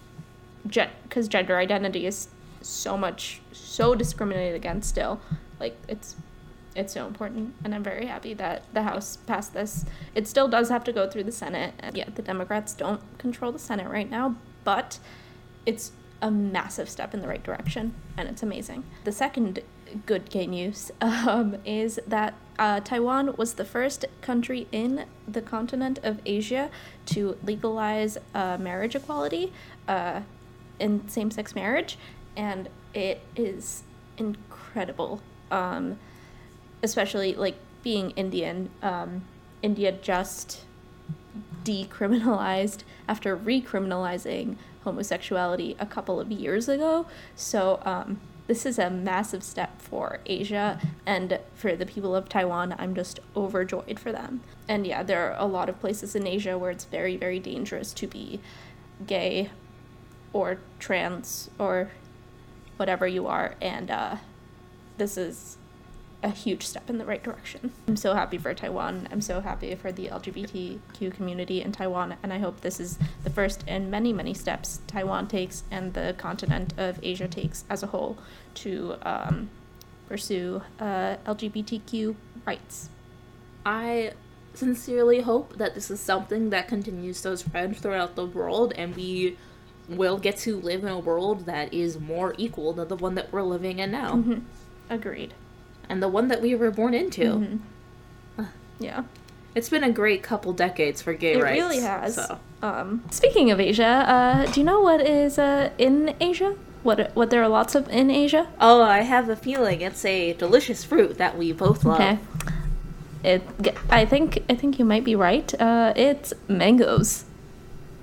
[0.65, 2.27] because gender identity is
[2.61, 5.21] so much so discriminated against still.
[5.61, 6.17] Like it's
[6.75, 9.85] it's so important, and I'm very happy that the House passed this.
[10.13, 13.53] It still does have to go through the Senate, and yeah, the Democrats don't control
[13.53, 14.35] the Senate right now,
[14.67, 14.99] but
[15.65, 18.83] it's a massive step in the right direction, and it's amazing.
[19.05, 19.61] The second
[20.05, 25.99] good gay news um, is that uh, Taiwan was the first country in the continent
[26.03, 26.69] of Asia
[27.05, 29.53] to legalize uh, marriage equality
[29.87, 30.19] uh,
[30.81, 31.97] in same sex marriage,
[32.35, 33.83] and it is
[34.17, 35.21] incredible.
[35.49, 35.97] Um,
[36.83, 39.23] especially like being Indian, um,
[39.61, 40.65] India just
[41.63, 47.05] decriminalized after recriminalizing homosexuality a couple of years ago.
[47.35, 52.73] So um, this is a massive step for Asia and for the people of Taiwan.
[52.77, 54.41] I'm just overjoyed for them.
[54.67, 57.93] And yeah, there are a lot of places in Asia where it's very, very dangerous
[57.93, 58.39] to be
[59.05, 59.49] gay
[60.31, 61.91] or trans or
[62.77, 63.55] whatever you are.
[63.61, 64.17] And uh,
[64.97, 65.57] this is
[66.27, 67.71] a huge step in the right direction.
[67.87, 69.07] I'm so happy for Taiwan.
[69.11, 73.29] I'm so happy for the LGBTQ community in Taiwan, and I hope this is the
[73.29, 77.87] first in many, many steps Taiwan takes and the continent of Asia takes as a
[77.87, 78.17] whole
[78.55, 79.49] to um,
[80.09, 82.15] pursue uh, LGBTQ
[82.45, 82.89] rights.
[83.65, 84.11] I
[84.53, 89.37] sincerely hope that this is something that continues to spread throughout the world and we
[89.87, 93.31] will get to live in a world that is more equal than the one that
[93.31, 94.15] we're living in now
[94.89, 95.33] Agreed.
[95.89, 97.59] And the one that we were born into.
[98.79, 99.03] Yeah.
[99.55, 101.57] It's been a great couple decades for gay It rights.
[101.57, 102.15] It really has.
[102.15, 102.39] So.
[102.61, 106.55] Um, speaking of Asia, uh, do you know what is uh, in Asia?
[106.83, 108.47] What what there are lots of in Asia?
[108.61, 111.99] Oh, I have a feeling it's a delicious fruit that we both love.
[111.99, 112.19] Okay.
[113.23, 113.41] It.
[113.89, 114.43] I think.
[114.47, 115.51] I think you might be right.
[115.59, 117.25] Uh, it's mangoes.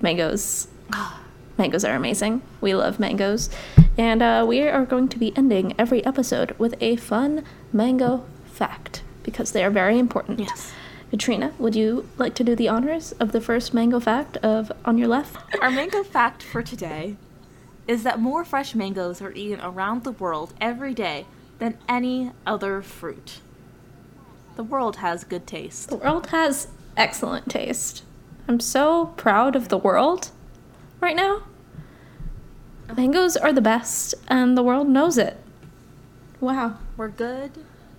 [0.01, 0.67] Mangoes.
[1.59, 2.43] mangoes are amazing.
[2.61, 3.49] We love mangoes,
[3.97, 9.03] and uh, we are going to be ending every episode with a fun mango fact
[9.23, 10.39] because they are very important.
[10.39, 10.73] Yes.
[11.11, 14.97] Katrina, would you like to do the honors of the first mango fact of on
[14.99, 15.37] your left?
[15.61, 17.17] Our mango fact for today
[17.87, 21.27] is that more fresh mangoes are eaten around the world every day
[21.59, 23.41] than any other fruit.
[24.57, 25.91] The world has good taste.
[25.91, 28.03] The world has excellent taste.
[28.49, 30.31] I'm so proud of the world
[31.01, 31.43] right now.
[32.97, 35.39] Mangoes are the best, and the world knows it.
[36.41, 36.79] Wow.
[36.97, 37.53] We're good.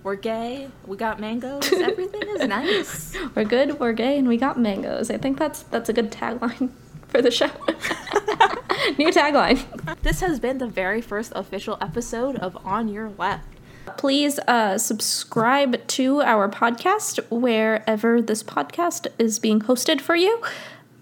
[0.06, 0.68] We're gay.
[0.86, 1.72] We got mangoes.
[1.72, 3.16] Everything is nice.
[3.34, 5.10] We're good, we're gay, and we got mangoes.
[5.10, 6.70] I think that's that's a good tagline
[7.08, 7.46] for the show.
[8.98, 9.64] New tagline.
[10.02, 13.48] This has been the very first official episode of On Your Left.
[13.96, 20.40] Please uh, subscribe to our podcast wherever this podcast is being hosted for you.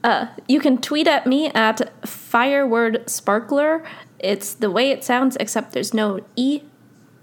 [0.02, 3.84] Uh, you can tweet at me at Fireword Sparkler.
[4.18, 6.62] It's the way it sounds, except there's no E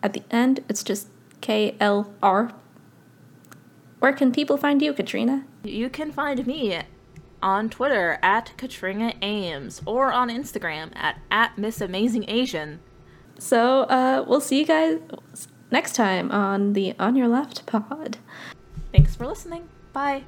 [0.04, 0.64] at the end.
[0.70, 1.08] It's just
[1.42, 2.54] K L R.
[4.00, 5.46] Where can people find you, Katrina?
[5.64, 6.82] You can find me
[7.44, 12.80] on Twitter at Katrina Ames or on Instagram at, at Miss Amazing Asian.
[13.40, 15.00] So uh, we'll see you guys
[15.72, 18.18] next time on the On Your Left pod.
[18.92, 19.70] Thanks for listening.
[19.94, 20.24] Bye.